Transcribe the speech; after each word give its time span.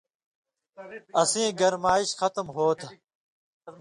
اسیں 1.21 1.47
گرمائش 1.59 2.09
ختم 2.19 2.45
ہوتھی۔ 2.55 2.87